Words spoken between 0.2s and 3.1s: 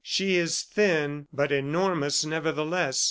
is thin, but enormous, nevertheless!"